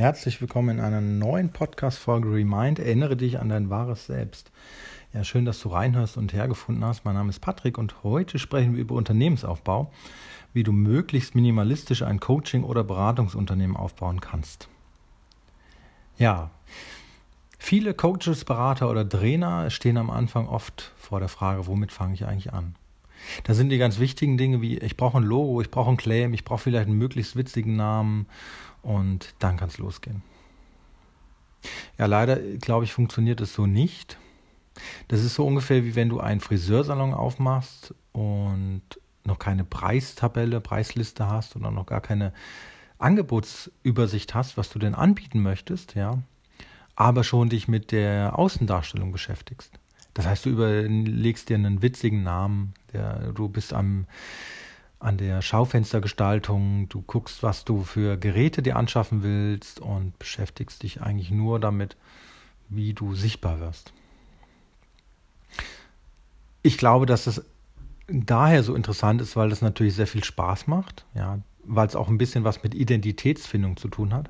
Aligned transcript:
Herzlich 0.00 0.40
willkommen 0.40 0.78
in 0.78 0.80
einer 0.82 1.02
neuen 1.02 1.50
Podcast-Folge 1.50 2.32
Remind. 2.32 2.78
Erinnere 2.78 3.18
dich 3.18 3.38
an 3.38 3.50
dein 3.50 3.68
wahres 3.68 4.06
Selbst. 4.06 4.50
Ja, 5.12 5.24
schön, 5.24 5.44
dass 5.44 5.60
du 5.60 5.68
reinhörst 5.68 6.16
und 6.16 6.32
hergefunden 6.32 6.82
hast. 6.86 7.04
Mein 7.04 7.16
Name 7.16 7.28
ist 7.28 7.40
Patrick 7.40 7.76
und 7.76 8.02
heute 8.02 8.38
sprechen 8.38 8.72
wir 8.72 8.80
über 8.80 8.94
Unternehmensaufbau, 8.94 9.92
wie 10.54 10.62
du 10.62 10.72
möglichst 10.72 11.34
minimalistisch 11.34 12.00
ein 12.00 12.18
Coaching- 12.18 12.64
oder 12.64 12.82
Beratungsunternehmen 12.82 13.76
aufbauen 13.76 14.22
kannst. 14.22 14.68
Ja, 16.16 16.48
viele 17.58 17.92
Coaches, 17.92 18.46
Berater 18.46 18.88
oder 18.88 19.06
Trainer 19.06 19.68
stehen 19.68 19.98
am 19.98 20.08
Anfang 20.08 20.48
oft 20.48 20.94
vor 20.96 21.20
der 21.20 21.28
Frage, 21.28 21.66
womit 21.66 21.92
fange 21.92 22.14
ich 22.14 22.24
eigentlich 22.24 22.54
an? 22.54 22.74
Da 23.44 23.52
sind 23.52 23.68
die 23.68 23.76
ganz 23.76 23.98
wichtigen 23.98 24.38
Dinge 24.38 24.62
wie, 24.62 24.78
ich 24.78 24.96
brauche 24.96 25.18
ein 25.18 25.24
Logo, 25.24 25.60
ich 25.60 25.70
brauche 25.70 25.90
ein 25.90 25.98
Claim, 25.98 26.32
ich 26.32 26.44
brauche 26.44 26.60
vielleicht 26.60 26.88
einen 26.88 26.96
möglichst 26.96 27.36
witzigen 27.36 27.76
Namen 27.76 28.26
und 28.82 29.34
dann 29.38 29.56
kann 29.56 29.68
es 29.68 29.78
losgehen. 29.78 30.22
Ja, 31.98 32.06
leider, 32.06 32.36
glaube 32.36 32.84
ich, 32.84 32.92
funktioniert 32.92 33.40
es 33.40 33.54
so 33.54 33.66
nicht. 33.66 34.18
Das 35.08 35.22
ist 35.22 35.34
so 35.34 35.46
ungefähr 35.46 35.84
wie 35.84 35.94
wenn 35.94 36.08
du 36.08 36.20
einen 36.20 36.40
Friseursalon 36.40 37.12
aufmachst 37.12 37.94
und 38.12 38.82
noch 39.24 39.38
keine 39.38 39.64
Preistabelle, 39.64 40.60
Preisliste 40.60 41.28
hast 41.28 41.56
oder 41.56 41.70
noch 41.70 41.86
gar 41.86 42.00
keine 42.00 42.32
Angebotsübersicht 42.98 44.34
hast, 44.34 44.56
was 44.56 44.70
du 44.70 44.78
denn 44.78 44.94
anbieten 44.94 45.42
möchtest, 45.42 45.94
ja, 45.94 46.18
aber 46.96 47.24
schon 47.24 47.48
dich 47.48 47.68
mit 47.68 47.92
der 47.92 48.38
Außendarstellung 48.38 49.12
beschäftigst. 49.12 49.72
Das 50.14 50.26
heißt, 50.26 50.46
du 50.46 50.50
überlegst 50.50 51.48
dir 51.48 51.56
einen 51.56 51.82
witzigen 51.82 52.22
Namen, 52.22 52.74
der, 52.92 53.32
du 53.32 53.48
bist 53.48 53.72
am 53.72 54.06
an 55.00 55.16
der 55.16 55.40
Schaufenstergestaltung, 55.40 56.88
du 56.90 57.00
guckst, 57.00 57.42
was 57.42 57.64
du 57.64 57.82
für 57.82 58.18
Geräte 58.18 58.62
dir 58.62 58.76
anschaffen 58.76 59.22
willst 59.22 59.80
und 59.80 60.18
beschäftigst 60.18 60.82
dich 60.82 61.00
eigentlich 61.00 61.30
nur 61.30 61.58
damit, 61.58 61.96
wie 62.68 62.92
du 62.92 63.14
sichtbar 63.14 63.60
wirst. 63.60 63.94
Ich 66.62 66.76
glaube, 66.76 67.06
dass 67.06 67.24
das 67.24 67.42
daher 68.06 68.62
so 68.62 68.74
interessant 68.74 69.22
ist, 69.22 69.36
weil 69.36 69.48
das 69.48 69.62
natürlich 69.62 69.94
sehr 69.94 70.06
viel 70.06 70.22
Spaß 70.22 70.66
macht, 70.66 71.06
ja, 71.14 71.38
weil 71.64 71.86
es 71.86 71.96
auch 71.96 72.08
ein 72.08 72.18
bisschen 72.18 72.44
was 72.44 72.62
mit 72.62 72.74
Identitätsfindung 72.74 73.78
zu 73.78 73.88
tun 73.88 74.12
hat. 74.12 74.28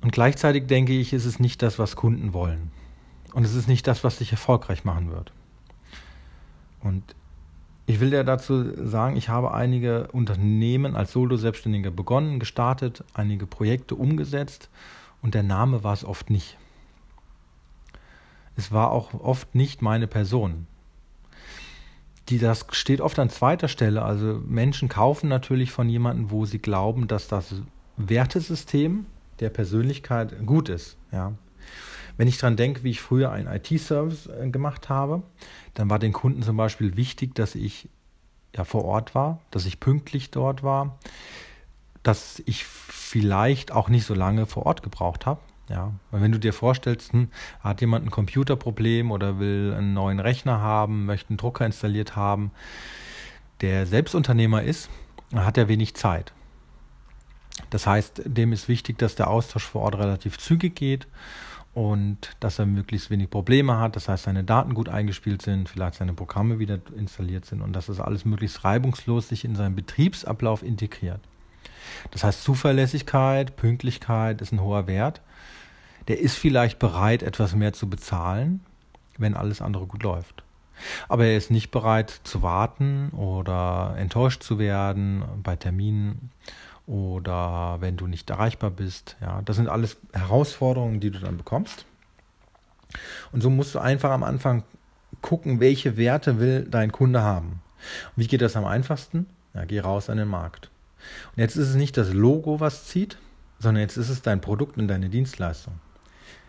Und 0.00 0.12
gleichzeitig 0.12 0.66
denke 0.66 0.94
ich, 0.94 1.12
ist 1.12 1.26
es 1.26 1.38
nicht 1.38 1.60
das, 1.60 1.78
was 1.78 1.96
Kunden 1.96 2.32
wollen. 2.32 2.70
Und 3.34 3.44
es 3.44 3.54
ist 3.54 3.68
nicht 3.68 3.86
das, 3.86 4.04
was 4.04 4.18
dich 4.18 4.30
erfolgreich 4.30 4.84
machen 4.84 5.10
wird. 5.10 5.32
Und 6.80 7.14
ich 7.88 8.00
will 8.00 8.12
ja 8.12 8.22
dazu 8.22 8.86
sagen, 8.86 9.16
ich 9.16 9.30
habe 9.30 9.54
einige 9.54 10.08
Unternehmen 10.08 10.94
als 10.94 11.10
Solo-Selbstständiger 11.12 11.90
begonnen, 11.90 12.38
gestartet, 12.38 13.02
einige 13.14 13.46
Projekte 13.46 13.94
umgesetzt 13.94 14.68
und 15.22 15.34
der 15.34 15.42
Name 15.42 15.82
war 15.84 15.94
es 15.94 16.04
oft 16.04 16.28
nicht. 16.28 16.58
Es 18.56 18.72
war 18.72 18.90
auch 18.90 19.14
oft 19.14 19.54
nicht 19.54 19.80
meine 19.80 20.06
Person. 20.06 20.66
Die, 22.28 22.38
das 22.38 22.66
steht 22.72 23.00
oft 23.00 23.18
an 23.18 23.30
zweiter 23.30 23.68
Stelle. 23.68 24.02
Also 24.02 24.42
Menschen 24.46 24.90
kaufen 24.90 25.30
natürlich 25.30 25.72
von 25.72 25.88
jemandem, 25.88 26.30
wo 26.30 26.44
sie 26.44 26.58
glauben, 26.58 27.08
dass 27.08 27.26
das 27.26 27.54
Wertesystem 27.96 29.06
der 29.40 29.48
Persönlichkeit 29.48 30.44
gut 30.44 30.68
ist. 30.68 30.98
Ja. 31.10 31.32
Wenn 32.18 32.28
ich 32.28 32.36
daran 32.36 32.56
denke, 32.56 32.82
wie 32.82 32.90
ich 32.90 33.00
früher 33.00 33.30
einen 33.30 33.46
IT-Service 33.46 34.26
äh, 34.26 34.50
gemacht 34.50 34.90
habe, 34.90 35.22
dann 35.74 35.88
war 35.88 35.98
den 35.98 36.12
Kunden 36.12 36.42
zum 36.42 36.56
Beispiel 36.56 36.96
wichtig, 36.96 37.34
dass 37.34 37.54
ich 37.54 37.88
ja 38.54 38.64
vor 38.64 38.84
Ort 38.84 39.14
war, 39.14 39.40
dass 39.52 39.64
ich 39.64 39.80
pünktlich 39.80 40.32
dort 40.32 40.62
war, 40.62 40.98
dass 42.02 42.42
ich 42.44 42.64
vielleicht 42.64 43.70
auch 43.70 43.88
nicht 43.88 44.04
so 44.04 44.14
lange 44.14 44.46
vor 44.46 44.66
Ort 44.66 44.82
gebraucht 44.82 45.24
habe. 45.26 45.40
Ja, 45.70 45.92
weil 46.10 46.22
wenn 46.22 46.32
du 46.32 46.40
dir 46.40 46.52
vorstellst, 46.52 47.12
hm, 47.12 47.28
hat 47.60 47.80
jemand 47.82 48.06
ein 48.06 48.10
Computerproblem 48.10 49.10
oder 49.10 49.38
will 49.38 49.74
einen 49.76 49.92
neuen 49.92 50.18
Rechner 50.18 50.60
haben, 50.60 51.04
möchte 51.04 51.30
einen 51.30 51.36
Drucker 51.36 51.66
installiert 51.66 52.16
haben, 52.16 52.50
der 53.60 53.86
Selbstunternehmer 53.86 54.62
ist, 54.62 54.88
hat 55.34 55.58
er 55.58 55.68
wenig 55.68 55.94
Zeit. 55.94 56.32
Das 57.70 57.86
heißt, 57.86 58.22
dem 58.24 58.52
ist 58.52 58.66
wichtig, 58.66 58.98
dass 58.98 59.14
der 59.14 59.28
Austausch 59.28 59.64
vor 59.64 59.82
Ort 59.82 59.98
relativ 59.98 60.38
zügig 60.38 60.74
geht 60.74 61.06
und 61.74 62.36
dass 62.40 62.58
er 62.58 62.66
möglichst 62.66 63.10
wenig 63.10 63.30
Probleme 63.30 63.78
hat, 63.78 63.96
das 63.96 64.08
heißt, 64.08 64.24
seine 64.24 64.44
Daten 64.44 64.74
gut 64.74 64.88
eingespielt 64.88 65.42
sind, 65.42 65.68
vielleicht 65.68 65.94
seine 65.94 66.14
Programme 66.14 66.58
wieder 66.58 66.78
installiert 66.96 67.44
sind 67.44 67.62
und 67.62 67.72
dass 67.72 67.86
das 67.86 68.00
alles 68.00 68.24
möglichst 68.24 68.64
reibungslos 68.64 69.28
sich 69.28 69.44
in 69.44 69.54
seinen 69.54 69.76
Betriebsablauf 69.76 70.62
integriert. 70.62 71.20
Das 72.10 72.24
heißt, 72.24 72.42
Zuverlässigkeit, 72.42 73.56
Pünktlichkeit 73.56 74.40
ist 74.40 74.52
ein 74.52 74.60
hoher 74.60 74.86
Wert. 74.86 75.20
Der 76.08 76.18
ist 76.18 76.36
vielleicht 76.36 76.78
bereit, 76.78 77.22
etwas 77.22 77.54
mehr 77.54 77.72
zu 77.72 77.88
bezahlen, 77.88 78.60
wenn 79.18 79.34
alles 79.34 79.60
andere 79.60 79.86
gut 79.86 80.02
läuft. 80.02 80.42
Aber 81.08 81.26
er 81.26 81.36
ist 81.36 81.50
nicht 81.50 81.70
bereit 81.70 82.20
zu 82.24 82.42
warten 82.42 83.10
oder 83.10 83.94
enttäuscht 83.98 84.42
zu 84.42 84.58
werden 84.58 85.24
bei 85.42 85.56
Terminen 85.56 86.30
oder 86.88 87.76
wenn 87.80 87.98
du 87.98 88.06
nicht 88.06 88.30
erreichbar 88.30 88.70
bist. 88.70 89.16
Ja, 89.20 89.42
das 89.42 89.56
sind 89.56 89.68
alles 89.68 89.98
Herausforderungen, 90.12 91.00
die 91.00 91.10
du 91.10 91.20
dann 91.20 91.36
bekommst. 91.36 91.84
Und 93.30 93.42
so 93.42 93.50
musst 93.50 93.74
du 93.74 93.78
einfach 93.78 94.10
am 94.10 94.22
Anfang 94.22 94.64
gucken, 95.20 95.60
welche 95.60 95.98
Werte 95.98 96.40
will 96.40 96.66
dein 96.68 96.90
Kunde 96.90 97.22
haben. 97.22 97.60
Und 98.16 98.22
wie 98.22 98.26
geht 98.26 98.40
das 98.40 98.56
am 98.56 98.64
einfachsten? 98.64 99.26
Ja, 99.52 99.66
geh 99.66 99.80
raus 99.80 100.08
an 100.08 100.16
den 100.16 100.28
Markt. 100.28 100.70
Und 101.36 101.40
jetzt 101.42 101.56
ist 101.56 101.68
es 101.68 101.74
nicht 101.76 101.96
das 101.98 102.14
Logo, 102.14 102.58
was 102.58 102.86
zieht, 102.86 103.18
sondern 103.58 103.82
jetzt 103.82 103.98
ist 103.98 104.08
es 104.08 104.22
dein 104.22 104.40
Produkt 104.40 104.78
und 104.78 104.88
deine 104.88 105.10
Dienstleistung. 105.10 105.74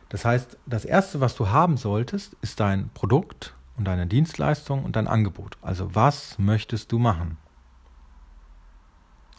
Das 0.08 0.24
heißt, 0.24 0.58
das 0.66 0.86
Erste, 0.86 1.20
was 1.20 1.36
du 1.36 1.50
haben 1.50 1.76
solltest, 1.76 2.36
ist 2.42 2.62
dein 2.62 2.90
Produkt 2.94 3.54
und 3.78 3.86
deine 3.86 4.08
Dienstleistung 4.08 4.86
und 4.86 4.96
dein 4.96 5.08
Angebot. 5.08 5.58
Also 5.62 5.94
was 5.96 6.40
möchtest 6.40 6.92
du 6.94 6.98
machen? 6.98 7.38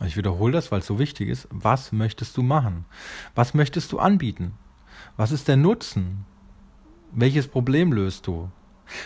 Ich 0.06 0.16
wiederhole 0.16 0.53
das, 0.53 0.72
weil 0.72 0.81
es 0.81 0.87
so 0.87 0.99
wichtig 0.99 1.28
ist. 1.28 1.47
Was 1.50 1.93
möchtest 1.93 2.37
du 2.37 2.43
machen? 2.43 2.87
Was 3.34 3.55
möchtest 3.55 3.93
du 3.93 3.99
anbieten? 3.99 4.53
Was 5.16 5.31
ist 5.31 5.49
der 5.49 5.56
Nutzen? 5.56 6.25
Welches 7.12 7.49
Problem 7.49 7.93
löst 7.93 8.27
du? 8.27 8.50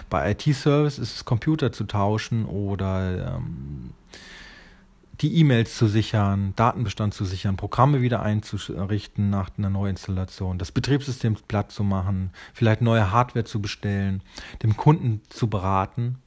Bei 0.09 0.31
IT-Service 0.31 0.99
ist 0.99 1.17
es 1.17 1.25
Computer 1.25 1.73
zu 1.73 1.85
tauschen 1.85 2.47
oder 2.47 3.37
ähm, 3.37 3.93
die 5.21 5.37
E-Mails 5.39 5.77
zu 5.77 5.87
sichern, 5.87 6.55
Datenbestand 6.57 7.15
zu 7.15 7.25
sichern, 7.25 7.57
Programme 7.57 8.01
wieder 8.01 8.23
einzurichten 8.23 9.31
nach 9.31 9.51
einer 9.57 9.71
Neuinstallation, 9.71 10.59
das 10.59 10.73
Betriebssystem 10.73 11.37
platt 11.49 11.71
zu 11.71 11.85
machen, 11.85 12.31
vielleicht 12.53 12.81
neue 12.81 13.13
Hardware 13.13 13.45
zu 13.45 13.61
bestellen, 13.61 14.23
dem 14.63 14.77
Kunden 14.77 15.23
zu 15.29 15.49
beraten 15.49 16.19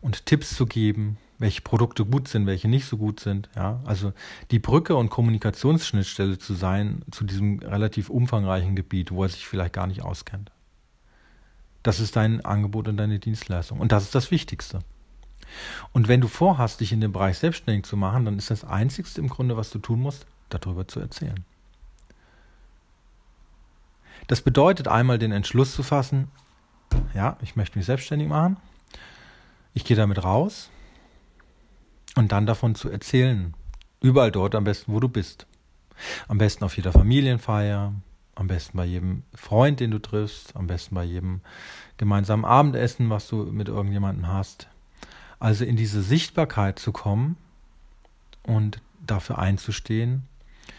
und 0.00 0.26
Tipps 0.26 0.54
zu 0.54 0.66
geben, 0.66 1.18
welche 1.38 1.62
Produkte 1.62 2.04
gut 2.04 2.28
sind, 2.28 2.46
welche 2.46 2.68
nicht 2.68 2.86
so 2.86 2.96
gut 2.96 3.20
sind. 3.20 3.48
Ja, 3.56 3.80
also 3.84 4.12
die 4.50 4.58
Brücke 4.58 4.96
und 4.96 5.10
Kommunikationsschnittstelle 5.10 6.38
zu 6.38 6.54
sein 6.54 7.02
zu 7.10 7.24
diesem 7.24 7.58
relativ 7.58 8.08
umfangreichen 8.08 8.76
Gebiet, 8.76 9.10
wo 9.10 9.24
er 9.24 9.28
sich 9.28 9.46
vielleicht 9.46 9.72
gar 9.72 9.86
nicht 9.86 10.02
auskennt. 10.02 10.50
Das 11.82 12.00
ist 12.00 12.16
dein 12.16 12.44
Angebot 12.44 12.88
und 12.88 12.96
deine 12.96 13.18
Dienstleistung. 13.18 13.78
Und 13.78 13.92
das 13.92 14.04
ist 14.04 14.14
das 14.14 14.30
Wichtigste. 14.30 14.80
Und 15.92 16.08
wenn 16.08 16.20
du 16.20 16.28
vorhast, 16.28 16.80
dich 16.80 16.92
in 16.92 17.00
dem 17.00 17.12
Bereich 17.12 17.38
selbstständig 17.38 17.84
zu 17.84 17.96
machen, 17.96 18.24
dann 18.24 18.38
ist 18.38 18.50
das 18.50 18.64
Einzigste 18.64 19.20
im 19.20 19.28
Grunde, 19.28 19.56
was 19.56 19.70
du 19.70 19.78
tun 19.78 20.00
musst, 20.00 20.26
darüber 20.48 20.88
zu 20.88 21.00
erzählen. 21.00 21.44
Das 24.26 24.40
bedeutet 24.40 24.88
einmal 24.88 25.18
den 25.18 25.32
Entschluss 25.32 25.74
zu 25.74 25.82
fassen, 25.82 26.30
ja, 27.12 27.36
ich 27.42 27.56
möchte 27.56 27.78
mich 27.78 27.86
selbstständig 27.86 28.28
machen, 28.28 28.56
ich 29.74 29.84
gehe 29.84 29.96
damit 29.96 30.24
raus, 30.24 30.70
und 32.14 32.32
dann 32.32 32.46
davon 32.46 32.74
zu 32.74 32.88
erzählen. 32.88 33.54
Überall 34.00 34.30
dort 34.30 34.54
am 34.54 34.64
besten, 34.64 34.92
wo 34.92 35.00
du 35.00 35.08
bist. 35.08 35.46
Am 36.28 36.38
besten 36.38 36.64
auf 36.64 36.76
jeder 36.76 36.92
Familienfeier, 36.92 37.94
am 38.34 38.46
besten 38.46 38.76
bei 38.76 38.84
jedem 38.84 39.22
Freund, 39.34 39.80
den 39.80 39.90
du 39.90 39.98
triffst, 39.98 40.56
am 40.56 40.66
besten 40.66 40.94
bei 40.94 41.04
jedem 41.04 41.40
gemeinsamen 41.96 42.44
Abendessen, 42.44 43.10
was 43.10 43.28
du 43.28 43.44
mit 43.44 43.68
irgendjemandem 43.68 44.26
hast. 44.28 44.68
Also 45.38 45.64
in 45.64 45.76
diese 45.76 46.02
Sichtbarkeit 46.02 46.78
zu 46.78 46.92
kommen 46.92 47.36
und 48.42 48.80
dafür 49.06 49.38
einzustehen, 49.38 50.24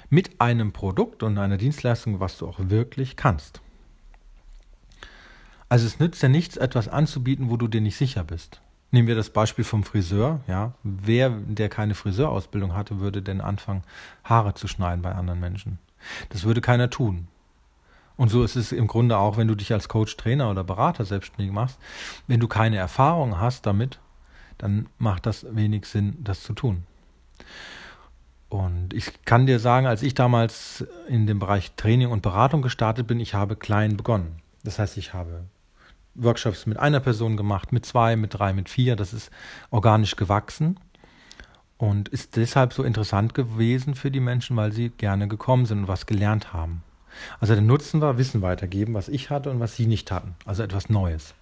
mit 0.10 0.42
einem 0.42 0.72
Produkt 0.72 1.24
und 1.24 1.38
einer 1.38 1.58
Dienstleistung, 1.58 2.20
was 2.20 2.38
du 2.38 2.48
auch 2.48 2.60
wirklich 2.60 3.16
kannst. 3.16 3.62
Also 5.70 5.88
es 5.88 6.00
nützt 6.00 6.22
ja 6.22 6.30
nichts, 6.30 6.58
etwas 6.58 6.88
anzubieten, 6.88 7.50
wo 7.50 7.58
du 7.58 7.68
dir 7.68 7.82
nicht 7.82 7.98
sicher 7.98 8.24
bist. 8.24 8.62
Nehmen 8.96 9.10
wir 9.10 9.16
das 9.16 9.30
Beispiel 9.30 9.66
vom 9.66 9.84
Friseur, 9.84 10.40
ja. 10.48 10.72
Wer, 10.82 11.30
der 11.30 11.68
keine 11.68 11.96
Friseurausbildung 11.96 12.74
hatte, 12.74 13.02
würde 13.02 13.22
denn 13.22 13.42
anfangen, 13.42 13.84
Haare 14.24 14.54
zu 14.54 14.70
schneiden 14.70 15.02
bei 15.02 15.12
anderen 15.14 15.42
Menschen? 15.42 15.80
Das 16.30 16.46
würde 16.46 16.62
keiner 16.62 16.90
tun. 16.90 17.28
Und 18.16 18.30
so 18.30 18.42
ist 18.42 18.56
es 18.56 18.72
im 18.72 18.88
Grunde 18.88 19.18
auch, 19.18 19.36
wenn 19.36 19.50
du 19.50 19.56
dich 19.56 19.74
als 19.74 19.90
Coach, 19.90 20.16
Trainer 20.16 20.50
oder 20.50 20.64
Berater 20.64 21.04
selbstständig 21.04 21.54
machst. 21.54 21.78
Wenn 22.28 22.40
du 22.40 22.48
keine 22.48 22.78
Erfahrung 22.78 23.38
hast 23.38 23.66
damit, 23.66 24.00
dann 24.58 24.88
macht 24.98 25.26
das 25.26 25.46
wenig 25.54 25.88
Sinn, 25.88 26.16
das 26.24 26.42
zu 26.44 26.54
tun. 26.54 26.84
Und 28.48 28.94
ich 28.94 29.26
kann 29.26 29.46
dir 29.46 29.60
sagen, 29.60 29.88
als 29.88 30.04
ich 30.04 30.14
damals 30.14 30.88
in 31.10 31.28
dem 31.28 31.40
Bereich 31.40 31.74
Training 31.76 32.12
und 32.12 32.22
Beratung 32.22 32.62
gestartet 32.62 33.08
bin, 33.08 33.20
ich 33.20 33.34
habe 33.34 33.58
klein 33.58 33.98
begonnen. 33.98 34.38
Das 34.64 34.80
heißt, 34.80 34.96
ich 34.96 35.14
habe 35.14 35.44
Workshops 36.16 36.66
mit 36.66 36.78
einer 36.78 37.00
Person 37.00 37.38
gemacht, 37.38 37.72
mit 37.72 37.86
zwei, 37.86 38.16
mit 38.16 38.34
drei, 38.34 38.54
mit 38.54 38.70
vier. 38.70 38.96
Das 38.96 39.14
ist 39.14 39.32
organisch 39.70 40.16
gewachsen 40.16 40.80
und 41.78 42.10
ist 42.10 42.36
deshalb 42.36 42.74
so 42.74 42.84
interessant 42.84 43.34
gewesen 43.34 43.96
für 43.96 44.12
die 44.12 44.20
Menschen, 44.20 44.56
weil 44.56 44.72
sie 44.72 44.90
gerne 44.90 45.28
gekommen 45.28 45.66
sind 45.66 45.80
und 45.80 45.88
was 45.88 46.06
gelernt 46.06 46.54
haben. 46.54 46.84
Also 47.40 47.54
der 47.54 47.64
Nutzen 47.64 48.02
war 48.02 48.18
Wissen 48.18 48.42
weitergeben, 48.42 48.94
was 48.94 49.08
ich 49.08 49.30
hatte 49.30 49.50
und 49.50 49.60
was 49.60 49.76
sie 49.76 49.88
nicht 49.88 50.12
hatten. 50.12 50.36
Also 50.46 50.64
etwas 50.64 50.90
Neues. 50.90 51.34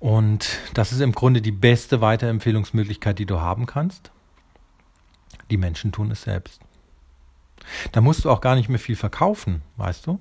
Und 0.00 0.58
das 0.74 0.92
ist 0.92 1.00
im 1.00 1.12
Grunde 1.12 1.42
die 1.42 1.52
beste 1.52 2.00
Weiterempfehlungsmöglichkeit, 2.00 3.18
die 3.18 3.26
du 3.26 3.40
haben 3.40 3.66
kannst. 3.66 4.12
Die 5.50 5.56
Menschen 5.56 5.92
tun 5.92 6.10
es 6.10 6.22
selbst. 6.22 6.60
Da 7.92 8.00
musst 8.00 8.24
du 8.24 8.30
auch 8.30 8.40
gar 8.40 8.54
nicht 8.54 8.68
mehr 8.68 8.78
viel 8.78 8.96
verkaufen, 8.96 9.62
weißt 9.76 10.06
du? 10.06 10.20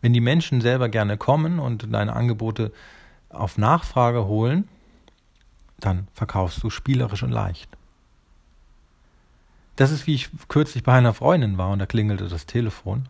Wenn 0.00 0.12
die 0.12 0.20
Menschen 0.20 0.60
selber 0.60 0.88
gerne 0.88 1.16
kommen 1.16 1.58
und 1.58 1.92
deine 1.92 2.14
Angebote 2.14 2.72
auf 3.28 3.58
Nachfrage 3.58 4.26
holen, 4.26 4.68
dann 5.78 6.08
verkaufst 6.14 6.62
du 6.62 6.70
spielerisch 6.70 7.22
und 7.22 7.30
leicht. 7.30 7.70
Das 9.76 9.90
ist 9.90 10.06
wie 10.06 10.14
ich 10.14 10.28
kürzlich 10.48 10.82
bei 10.82 10.92
einer 10.92 11.14
Freundin 11.14 11.56
war 11.56 11.70
und 11.70 11.78
da 11.78 11.86
klingelte 11.86 12.28
das 12.28 12.46
Telefon. 12.46 13.08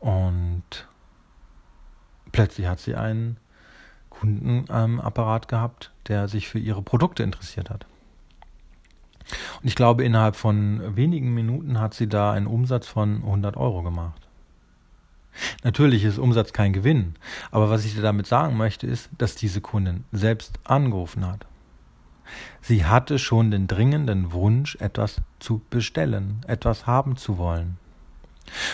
Und 0.00 0.88
plötzlich 2.32 2.66
hat 2.66 2.80
sie 2.80 2.96
einen 2.96 3.36
Kundenapparat 4.10 5.48
gehabt, 5.48 5.92
der 6.08 6.28
sich 6.28 6.48
für 6.48 6.58
ihre 6.58 6.82
Produkte 6.82 7.22
interessiert 7.22 7.70
hat. 7.70 7.86
Und 9.60 9.68
ich 9.68 9.74
glaube, 9.74 10.04
innerhalb 10.04 10.36
von 10.36 10.96
wenigen 10.96 11.32
Minuten 11.34 11.80
hat 11.80 11.94
sie 11.94 12.08
da 12.08 12.32
einen 12.32 12.46
Umsatz 12.46 12.86
von 12.86 13.16
100 13.16 13.56
Euro 13.56 13.82
gemacht. 13.82 14.23
Natürlich 15.62 16.04
ist 16.04 16.18
Umsatz 16.18 16.52
kein 16.52 16.72
Gewinn, 16.72 17.14
aber 17.50 17.70
was 17.70 17.84
ich 17.84 17.94
dir 17.94 18.02
damit 18.02 18.26
sagen 18.26 18.56
möchte, 18.56 18.86
ist, 18.86 19.10
dass 19.18 19.34
diese 19.34 19.60
Kundin 19.60 20.04
selbst 20.12 20.58
angerufen 20.64 21.26
hat. 21.26 21.46
Sie 22.60 22.84
hatte 22.84 23.18
schon 23.18 23.50
den 23.50 23.66
dringenden 23.66 24.32
Wunsch, 24.32 24.76
etwas 24.76 25.20
zu 25.40 25.60
bestellen, 25.70 26.40
etwas 26.46 26.86
haben 26.86 27.16
zu 27.16 27.36
wollen. 27.36 27.76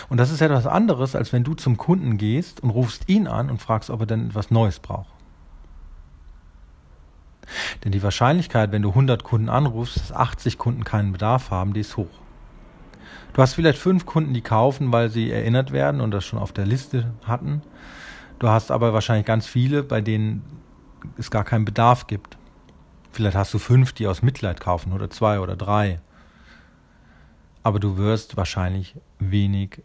Und 0.09 0.17
das 0.17 0.31
ist 0.31 0.41
etwas 0.41 0.67
anderes, 0.67 1.15
als 1.15 1.33
wenn 1.33 1.43
du 1.43 1.53
zum 1.53 1.77
Kunden 1.77 2.17
gehst 2.17 2.61
und 2.61 2.69
rufst 2.69 3.09
ihn 3.09 3.27
an 3.27 3.49
und 3.49 3.61
fragst, 3.61 3.89
ob 3.89 4.01
er 4.01 4.05
denn 4.05 4.27
etwas 4.27 4.51
Neues 4.51 4.79
braucht. 4.79 5.13
Denn 7.83 7.91
die 7.91 8.03
Wahrscheinlichkeit, 8.03 8.71
wenn 8.71 8.81
du 8.81 8.89
100 8.89 9.23
Kunden 9.23 9.49
anrufst, 9.49 9.97
dass 9.97 10.11
80 10.11 10.57
Kunden 10.57 10.83
keinen 10.83 11.11
Bedarf 11.11 11.51
haben, 11.51 11.73
die 11.73 11.81
ist 11.81 11.97
hoch. 11.97 12.20
Du 13.33 13.41
hast 13.41 13.53
vielleicht 13.53 13.79
fünf 13.79 14.05
Kunden, 14.05 14.33
die 14.33 14.41
kaufen, 14.41 14.91
weil 14.91 15.09
sie 15.09 15.31
erinnert 15.31 15.71
werden 15.71 16.01
und 16.01 16.11
das 16.11 16.25
schon 16.25 16.39
auf 16.39 16.51
der 16.51 16.65
Liste 16.65 17.13
hatten. 17.25 17.61
Du 18.39 18.49
hast 18.49 18.71
aber 18.71 18.93
wahrscheinlich 18.93 19.25
ganz 19.25 19.47
viele, 19.47 19.83
bei 19.83 20.01
denen 20.01 20.43
es 21.17 21.31
gar 21.31 21.43
keinen 21.43 21.65
Bedarf 21.65 22.07
gibt. 22.07 22.37
Vielleicht 23.11 23.37
hast 23.37 23.53
du 23.53 23.59
fünf, 23.59 23.93
die 23.93 24.07
aus 24.07 24.21
Mitleid 24.21 24.59
kaufen 24.59 24.93
oder 24.93 25.09
zwei 25.09 25.39
oder 25.39 25.55
drei. 25.55 25.99
Aber 27.63 27.79
du 27.79 27.97
wirst 27.97 28.37
wahrscheinlich 28.37 28.95
wenig 29.19 29.81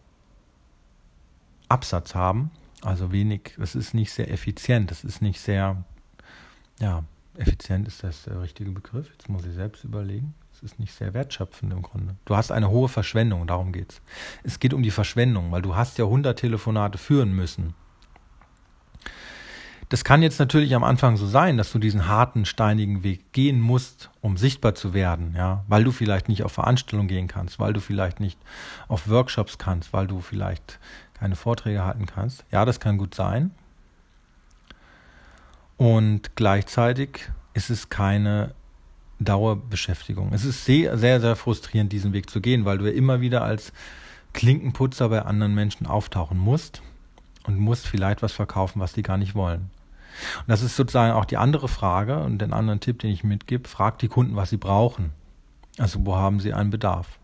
Absatz 1.69 2.15
haben. 2.15 2.51
Also 2.81 3.11
wenig, 3.11 3.55
das 3.57 3.75
ist 3.75 3.93
nicht 3.93 4.11
sehr 4.11 4.31
effizient, 4.31 4.91
das 4.91 5.03
ist 5.03 5.21
nicht 5.21 5.39
sehr, 5.39 5.83
ja, 6.79 7.03
effizient 7.37 7.87
ist 7.87 8.03
das 8.03 8.23
der 8.23 8.41
richtige 8.41 8.71
Begriff. 8.71 9.09
Jetzt 9.11 9.29
muss 9.29 9.45
ich 9.45 9.53
selbst 9.53 9.83
überlegen. 9.83 10.33
Es 10.53 10.63
ist 10.63 10.79
nicht 10.79 10.93
sehr 10.93 11.13
wertschöpfend 11.13 11.71
im 11.71 11.81
Grunde. 11.81 12.15
Du 12.25 12.35
hast 12.35 12.51
eine 12.51 12.69
hohe 12.69 12.89
Verschwendung, 12.89 13.45
darum 13.45 13.71
geht's. 13.71 14.01
Es 14.43 14.59
geht 14.59 14.73
um 14.73 14.81
die 14.81 14.91
Verschwendung, 14.91 15.51
weil 15.51 15.61
du 15.61 15.75
hast 15.75 15.97
ja 15.97 16.05
100 16.05 16.37
Telefonate 16.37 16.97
führen 16.97 17.33
müssen. 17.33 17.75
Das 19.89 20.03
kann 20.03 20.21
jetzt 20.21 20.39
natürlich 20.39 20.75
am 20.75 20.83
Anfang 20.83 21.15
so 21.15 21.25
sein, 21.25 21.55
dass 21.55 21.71
du 21.71 21.79
diesen 21.79 22.07
harten, 22.07 22.43
steinigen 22.43 23.03
Weg 23.03 23.31
gehen 23.31 23.61
musst, 23.61 24.09
um 24.19 24.35
sichtbar 24.35 24.75
zu 24.75 24.93
werden, 24.93 25.33
ja, 25.37 25.63
weil 25.67 25.85
du 25.85 25.91
vielleicht 25.91 26.27
nicht 26.27 26.43
auf 26.43 26.51
Veranstaltungen 26.51 27.07
gehen 27.07 27.27
kannst, 27.29 27.57
weil 27.57 27.71
du 27.71 27.79
vielleicht 27.79 28.19
nicht 28.19 28.37
auf 28.89 29.07
Workshops 29.07 29.57
kannst, 29.57 29.93
weil 29.93 30.05
du 30.05 30.19
vielleicht 30.19 30.79
keine 31.13 31.37
Vorträge 31.37 31.85
halten 31.85 32.05
kannst. 32.05 32.43
Ja, 32.51 32.65
das 32.65 32.81
kann 32.81 32.97
gut 32.97 33.15
sein. 33.15 33.51
Und 35.77 36.35
gleichzeitig 36.35 37.29
ist 37.53 37.69
es 37.69 37.89
keine 37.89 38.53
Dauerbeschäftigung. 39.19 40.33
Es 40.33 40.45
ist 40.45 40.65
sehr, 40.65 40.97
sehr, 40.97 41.21
sehr 41.21 41.35
frustrierend, 41.35 41.91
diesen 41.91 42.13
Weg 42.13 42.29
zu 42.29 42.41
gehen, 42.41 42.65
weil 42.65 42.77
du 42.77 42.85
ja 42.85 42.91
immer 42.91 43.21
wieder 43.21 43.43
als 43.43 43.73
Klinkenputzer 44.33 45.09
bei 45.09 45.21
anderen 45.21 45.55
Menschen 45.55 45.87
auftauchen 45.87 46.37
musst 46.37 46.81
und 47.45 47.57
musst 47.57 47.87
vielleicht 47.87 48.21
was 48.21 48.33
verkaufen, 48.33 48.79
was 48.79 48.93
die 48.93 49.03
gar 49.03 49.17
nicht 49.17 49.35
wollen. 49.35 49.71
Und 50.39 50.47
das 50.47 50.61
ist 50.61 50.75
sozusagen 50.75 51.13
auch 51.13 51.25
die 51.25 51.37
andere 51.37 51.67
Frage 51.67 52.19
und 52.23 52.39
den 52.39 52.53
anderen 52.53 52.79
Tipp, 52.79 52.99
den 52.99 53.11
ich 53.11 53.23
mitgebe. 53.23 53.67
Frag 53.69 53.99
die 53.99 54.07
Kunden, 54.07 54.35
was 54.35 54.49
sie 54.49 54.57
brauchen. 54.57 55.11
Also 55.77 56.05
wo 56.05 56.15
haben 56.15 56.39
sie 56.39 56.53
einen 56.53 56.71
Bedarf? 56.71 57.19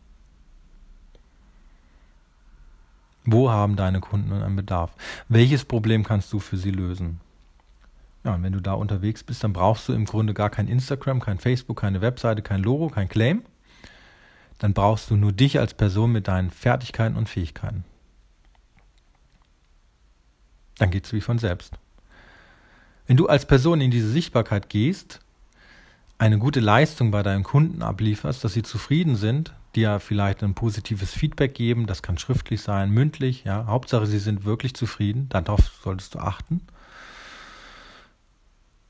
Wo 3.26 3.50
haben 3.50 3.76
deine 3.76 4.00
Kunden 4.00 4.34
einen 4.34 4.56
Bedarf? 4.56 4.92
Welches 5.28 5.66
Problem 5.66 6.04
kannst 6.04 6.32
du 6.34 6.40
für 6.40 6.58
sie 6.58 6.72
lösen? 6.72 7.20
Ja, 8.24 8.36
und 8.36 8.44
wenn 8.44 8.54
du 8.54 8.62
da 8.62 8.74
unterwegs 8.74 9.24
bist, 9.24 9.44
dann 9.44 9.54
brauchst 9.54 9.90
du 9.90 9.94
im 9.94 10.06
Grunde 10.06 10.34
gar 10.34 10.50
kein 10.50 10.68
Instagram, 10.68 11.20
kein 11.20 11.40
Facebook, 11.40 11.80
keine 11.80 12.02
Webseite, 12.02 12.42
kein 12.42 12.62
Logo, 12.62 12.88
kein 12.88 13.10
Claim. 13.10 13.44
Dann 14.60 14.74
brauchst 14.74 15.10
du 15.10 15.18
nur 15.18 15.34
dich 15.34 15.60
als 15.60 15.74
Person 15.74 16.12
mit 16.12 16.28
deinen 16.28 16.50
Fertigkeiten 16.50 17.18
und 17.18 17.28
Fähigkeiten. 17.28 17.84
Dann 20.78 20.90
geht 20.90 21.06
es 21.06 21.14
wie 21.14 21.22
von 21.22 21.38
selbst. 21.38 21.78
Wenn 23.08 23.18
du 23.18 23.28
als 23.28 23.46
Person 23.46 23.82
in 23.82 23.92
diese 23.92 24.10
Sichtbarkeit 24.10 24.70
gehst, 24.70 25.20
eine 26.18 26.38
gute 26.38 26.62
Leistung 26.62 27.12
bei 27.12 27.22
deinen 27.22 27.44
Kunden 27.44 27.82
ablieferst, 27.82 28.44
dass 28.44 28.54
sie 28.54 28.64
zufrieden 28.64 29.18
sind, 29.18 29.54
dir 29.76 30.00
vielleicht 30.00 30.44
ein 30.44 30.54
positives 30.54 31.12
Feedback 31.12 31.54
geben, 31.54 31.86
das 31.86 32.02
kann 32.02 32.18
schriftlich 32.18 32.62
sein, 32.62 32.92
mündlich, 32.92 33.44
ja, 33.44 33.66
Hauptsache 33.66 34.06
sie 34.06 34.20
sind 34.20 34.46
wirklich 34.46 34.74
zufrieden, 34.76 35.28
darauf 35.30 35.60
solltest 35.84 36.16
du 36.16 36.20
achten. 36.20 36.62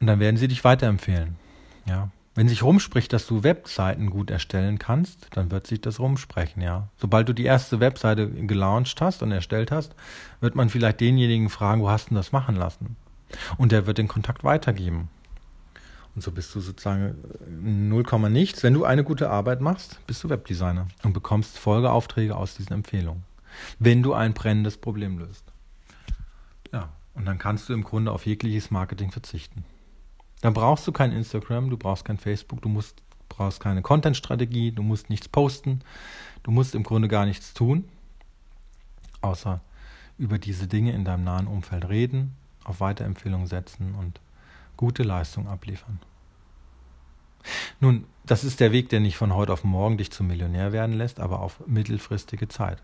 Und 0.04 0.08
dann 0.08 0.20
werden 0.20 0.36
sie 0.36 0.50
dich 0.50 0.66
weiterempfehlen. 0.66 1.38
Ja. 1.86 2.10
Wenn 2.36 2.50
sich 2.50 2.62
rumspricht, 2.62 3.14
dass 3.14 3.26
du 3.26 3.42
Webseiten 3.44 4.10
gut 4.10 4.32
erstellen 4.32 4.78
kannst, 4.78 5.28
dann 5.32 5.50
wird 5.50 5.66
sich 5.66 5.80
das 5.80 5.98
rumsprechen, 5.98 6.62
ja. 6.62 6.90
Sobald 6.98 7.30
du 7.30 7.32
die 7.32 7.46
erste 7.46 7.80
Webseite 7.80 8.30
gelauncht 8.30 9.00
hast 9.00 9.24
und 9.24 9.32
erstellt 9.32 9.72
hast, 9.72 9.96
wird 10.42 10.56
man 10.56 10.68
vielleicht 10.68 11.00
denjenigen 11.00 11.48
fragen, 11.48 11.82
wo 11.82 11.90
hast 11.90 12.12
du 12.12 12.16
das 12.16 12.34
machen 12.34 12.58
lassen? 12.58 12.98
Und 13.56 13.72
der 13.72 13.88
wird 13.88 13.98
den 13.98 14.10
Kontakt 14.10 14.44
weitergeben. 14.44 15.08
Und 16.16 16.22
so 16.22 16.34
bist 16.34 16.54
du 16.54 16.60
sozusagen 16.60 17.16
0, 17.50 18.04
nichts. 18.30 18.62
Wenn 18.62 18.74
du 18.74 18.84
eine 18.84 19.06
gute 19.06 19.30
Arbeit 19.30 19.62
machst, 19.62 20.06
bist 20.06 20.22
du 20.22 20.30
Webdesigner 20.30 20.90
und 21.04 21.14
bekommst 21.14 21.58
Folgeaufträge 21.58 22.36
aus 22.36 22.56
diesen 22.56 22.74
Empfehlungen. 22.74 23.24
Wenn 23.80 24.04
du 24.04 24.12
ein 24.12 24.34
brennendes 24.34 24.76
Problem 24.76 25.18
löst. 25.18 25.46
Ja, 26.74 26.90
und 27.14 27.24
dann 27.24 27.38
kannst 27.38 27.70
du 27.70 27.74
im 27.74 27.86
Grunde 27.86 28.12
auf 28.12 28.26
jegliches 28.26 28.70
Marketing 28.70 29.10
verzichten. 29.10 29.64
Dann 30.44 30.54
brauchst 30.54 30.86
du 30.86 30.92
kein 30.92 31.14
Instagram, 31.14 31.70
du 31.70 31.78
brauchst 31.78 32.04
kein 32.04 32.18
Facebook, 32.18 32.62
du 32.62 32.68
musst, 32.68 33.02
brauchst 33.30 33.62
keine 33.62 33.82
Content-Strategie, 33.82 34.74
du 34.74 34.84
musst 34.84 35.10
nichts 35.10 35.30
posten, 35.30 35.80
du 36.44 36.52
musst 36.52 36.76
im 36.76 36.84
Grunde 36.84 37.08
gar 37.08 37.26
nichts 37.26 37.54
tun, 37.54 37.86
außer 39.22 39.62
über 40.18 40.38
diese 40.40 40.68
Dinge 40.68 40.92
in 40.92 41.06
deinem 41.06 41.24
nahen 41.24 41.48
Umfeld 41.48 41.88
reden, 41.88 42.36
auf 42.66 42.82
Weiterempfehlungen 42.82 43.48
setzen 43.48 43.96
und 43.96 44.20
gute 44.76 45.04
Leistung 45.04 45.48
abliefern. 45.48 46.02
Nun, 47.80 48.04
das 48.26 48.44
ist 48.44 48.60
der 48.60 48.74
Weg, 48.74 48.90
der 48.90 49.00
nicht 49.00 49.16
von 49.16 49.34
heute 49.34 49.54
auf 49.54 49.64
morgen 49.64 49.98
dich 49.98 50.12
zum 50.12 50.28
Millionär 50.28 50.74
werden 50.74 50.98
lässt, 50.98 51.22
aber 51.22 51.40
auf 51.40 51.66
mittelfristige 51.68 52.50
Zeit. 52.50 52.84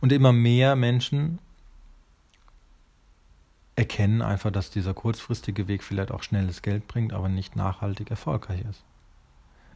Und 0.00 0.10
immer 0.10 0.32
mehr 0.32 0.74
Menschen 0.74 1.38
erkennen 3.78 4.22
einfach, 4.22 4.50
dass 4.50 4.70
dieser 4.70 4.92
kurzfristige 4.92 5.68
Weg 5.68 5.84
vielleicht 5.84 6.10
auch 6.10 6.24
schnelles 6.24 6.62
Geld 6.62 6.88
bringt, 6.88 7.12
aber 7.12 7.28
nicht 7.28 7.54
nachhaltig 7.54 8.10
erfolgreich 8.10 8.62
ist. 8.68 8.82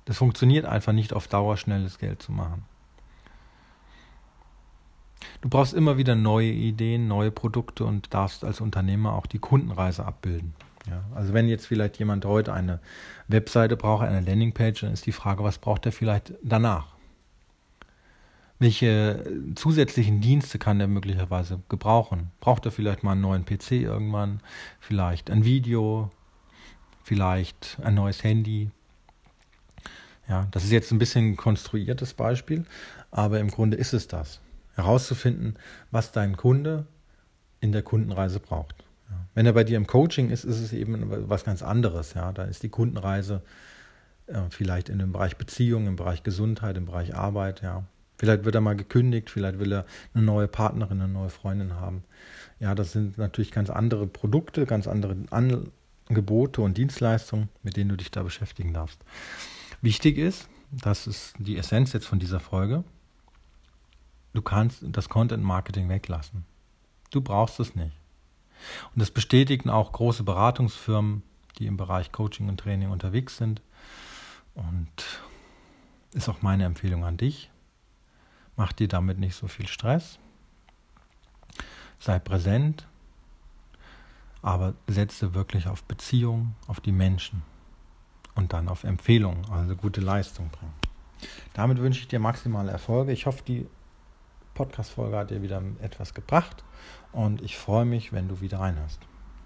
Das 0.06 0.18
funktioniert 0.18 0.66
einfach 0.66 0.92
nicht 0.92 1.12
auf 1.12 1.28
Dauer 1.28 1.56
schnelles 1.56 1.98
Geld 1.98 2.20
zu 2.20 2.32
machen. 2.32 2.64
Du 5.40 5.48
brauchst 5.48 5.72
immer 5.72 5.96
wieder 5.96 6.16
neue 6.16 6.50
Ideen, 6.50 7.06
neue 7.06 7.30
Produkte 7.30 7.84
und 7.84 8.12
darfst 8.12 8.42
als 8.42 8.60
Unternehmer 8.60 9.14
auch 9.14 9.26
die 9.26 9.38
Kundenreise 9.38 10.04
abbilden. 10.04 10.52
Ja, 10.88 11.04
also 11.14 11.32
wenn 11.32 11.48
jetzt 11.48 11.66
vielleicht 11.66 12.00
jemand 12.00 12.24
heute 12.24 12.52
eine 12.52 12.80
Webseite 13.28 13.76
braucht, 13.76 14.04
eine 14.04 14.20
Landingpage, 14.20 14.80
dann 14.80 14.92
ist 14.92 15.06
die 15.06 15.12
Frage, 15.12 15.44
was 15.44 15.58
braucht 15.58 15.86
er 15.86 15.92
vielleicht 15.92 16.32
danach? 16.42 16.91
Welche 18.62 19.24
zusätzlichen 19.56 20.20
Dienste 20.20 20.56
kann 20.56 20.78
er 20.78 20.86
möglicherweise 20.86 21.58
gebrauchen? 21.68 22.30
Braucht 22.38 22.64
er 22.64 22.70
vielleicht 22.70 23.02
mal 23.02 23.10
einen 23.10 23.20
neuen 23.20 23.44
PC 23.44 23.72
irgendwann? 23.72 24.38
Vielleicht 24.78 25.32
ein 25.32 25.44
Video? 25.44 26.12
Vielleicht 27.02 27.78
ein 27.82 27.96
neues 27.96 28.22
Handy? 28.22 28.70
Ja, 30.28 30.46
das 30.52 30.62
ist 30.62 30.70
jetzt 30.70 30.92
ein 30.92 31.00
bisschen 31.00 31.32
ein 31.32 31.36
konstruiertes 31.36 32.14
Beispiel, 32.14 32.64
aber 33.10 33.40
im 33.40 33.48
Grunde 33.48 33.76
ist 33.76 33.94
es 33.94 34.06
das. 34.06 34.40
Herauszufinden, 34.76 35.56
was 35.90 36.12
dein 36.12 36.36
Kunde 36.36 36.86
in 37.58 37.72
der 37.72 37.82
Kundenreise 37.82 38.38
braucht. 38.38 38.84
Ja. 39.10 39.16
Wenn 39.34 39.46
er 39.46 39.54
bei 39.54 39.64
dir 39.64 39.76
im 39.76 39.88
Coaching 39.88 40.30
ist, 40.30 40.44
ist 40.44 40.60
es 40.60 40.72
eben 40.72 41.28
was 41.28 41.42
ganz 41.42 41.64
anderes. 41.64 42.14
Ja, 42.14 42.30
da 42.30 42.44
ist 42.44 42.62
die 42.62 42.68
Kundenreise 42.68 43.42
äh, 44.28 44.38
vielleicht 44.50 44.88
in 44.88 45.00
dem 45.00 45.10
Bereich 45.10 45.36
Beziehung, 45.36 45.88
im 45.88 45.96
Bereich 45.96 46.22
Gesundheit, 46.22 46.76
im 46.76 46.86
Bereich 46.86 47.16
Arbeit. 47.16 47.60
Ja, 47.62 47.82
vielleicht 48.22 48.44
wird 48.44 48.54
er 48.54 48.60
mal 48.60 48.76
gekündigt, 48.76 49.30
vielleicht 49.30 49.58
will 49.58 49.72
er 49.72 49.84
eine 50.14 50.22
neue 50.22 50.46
Partnerin, 50.46 51.00
eine 51.00 51.12
neue 51.12 51.28
Freundin 51.28 51.74
haben. 51.74 52.04
Ja, 52.60 52.76
das 52.76 52.92
sind 52.92 53.18
natürlich 53.18 53.50
ganz 53.50 53.68
andere 53.68 54.06
Produkte, 54.06 54.64
ganz 54.64 54.86
andere 54.86 55.16
Angebote 55.30 56.60
und 56.60 56.78
Dienstleistungen, 56.78 57.48
mit 57.64 57.76
denen 57.76 57.90
du 57.90 57.96
dich 57.96 58.12
da 58.12 58.22
beschäftigen 58.22 58.72
darfst. 58.72 59.00
Wichtig 59.80 60.18
ist, 60.18 60.48
das 60.70 61.08
ist 61.08 61.34
die 61.36 61.56
Essenz 61.56 61.92
jetzt 61.94 62.06
von 62.06 62.20
dieser 62.20 62.38
Folge, 62.38 62.84
du 64.34 64.40
kannst 64.40 64.84
das 64.86 65.08
Content 65.08 65.42
Marketing 65.42 65.88
weglassen. 65.88 66.44
Du 67.10 67.22
brauchst 67.22 67.58
es 67.58 67.74
nicht. 67.74 67.96
Und 68.94 69.00
das 69.00 69.10
bestätigen 69.10 69.68
auch 69.68 69.90
große 69.90 70.22
Beratungsfirmen, 70.22 71.24
die 71.58 71.66
im 71.66 71.76
Bereich 71.76 72.12
Coaching 72.12 72.48
und 72.48 72.60
Training 72.60 72.90
unterwegs 72.90 73.36
sind. 73.36 73.62
Und 74.54 74.92
ist 76.14 76.28
auch 76.28 76.40
meine 76.40 76.66
Empfehlung 76.66 77.04
an 77.04 77.16
dich. 77.16 77.50
Mach 78.56 78.72
dir 78.72 78.88
damit 78.88 79.18
nicht 79.18 79.34
so 79.34 79.48
viel 79.48 79.66
Stress. 79.66 80.18
Sei 81.98 82.18
präsent, 82.18 82.86
aber 84.42 84.74
setze 84.86 85.34
wirklich 85.34 85.68
auf 85.68 85.84
Beziehungen, 85.84 86.56
auf 86.66 86.80
die 86.80 86.92
Menschen 86.92 87.42
und 88.34 88.52
dann 88.52 88.68
auf 88.68 88.84
Empfehlungen, 88.84 89.48
also 89.50 89.76
gute 89.76 90.00
Leistung 90.00 90.50
bringen. 90.50 90.74
Damit 91.54 91.78
wünsche 91.78 92.00
ich 92.00 92.08
dir 92.08 92.18
maximale 92.18 92.72
Erfolge. 92.72 93.12
Ich 93.12 93.26
hoffe, 93.26 93.42
die 93.46 93.66
Podcast-Folge 94.54 95.16
hat 95.16 95.30
dir 95.30 95.42
wieder 95.42 95.62
etwas 95.80 96.12
gebracht 96.12 96.64
und 97.12 97.40
ich 97.40 97.56
freue 97.56 97.84
mich, 97.84 98.12
wenn 98.12 98.28
du 98.28 98.40
wieder 98.40 98.60
reinhörst. 98.60 99.00